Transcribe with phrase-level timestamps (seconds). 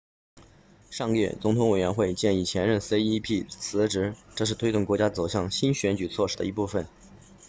[0.89, 6.87] 上个月总统委员会建议前任 cep 辞职这是推动国家走向新选举措施的一部分